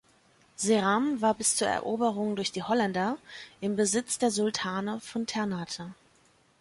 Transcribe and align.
Seram 0.55 1.21
war 1.21 1.35
bis 1.35 1.55
zur 1.57 1.67
Eroberung 1.67 2.35
durch 2.35 2.51
die 2.51 2.63
Holländer 2.63 3.19
im 3.59 3.75
Besitz 3.75 4.17
der 4.17 4.31
Sultane 4.31 4.99
von 4.99 5.27
Ternate. 5.27 5.93